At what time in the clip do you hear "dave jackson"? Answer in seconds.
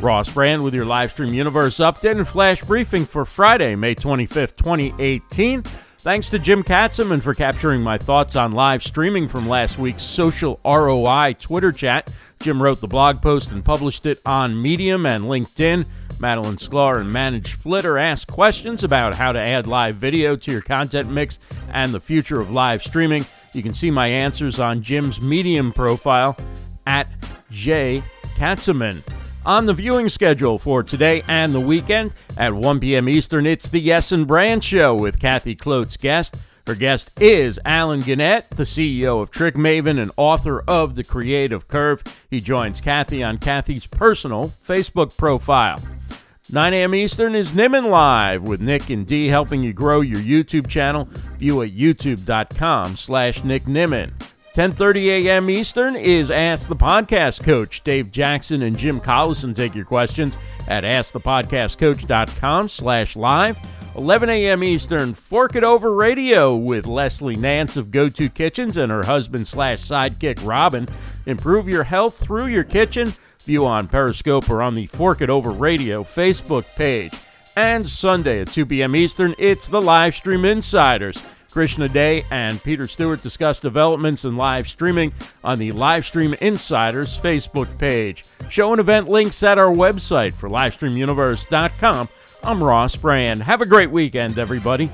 57.84-58.64